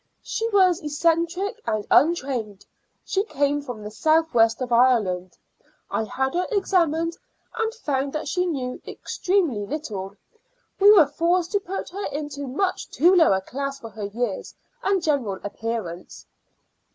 She 0.23 0.49
was 0.49 0.81
eccentric 0.81 1.61
and 1.67 1.85
untrained. 1.91 2.65
She 3.05 3.23
came 3.23 3.61
from 3.61 3.83
the 3.83 3.91
south 3.91 4.33
west 4.33 4.59
of 4.59 4.71
Ireland. 4.71 5.37
I 5.91 6.05
had 6.05 6.33
her 6.33 6.47
examined, 6.49 7.15
and 7.55 7.71
found 7.75 8.11
that 8.13 8.27
she 8.27 8.47
knew 8.47 8.81
extremely 8.87 9.63
little. 9.63 10.15
We 10.79 10.89
were 10.91 11.05
forced 11.05 11.51
to 11.51 11.59
put 11.59 11.89
her 11.89 12.05
into 12.07 12.47
much 12.47 12.89
too 12.89 13.13
low 13.13 13.31
a 13.31 13.41
class 13.41 13.79
for 13.79 13.91
her 13.91 14.05
years 14.05 14.55
and 14.81 15.03
general 15.03 15.39
appearance." 15.43 16.25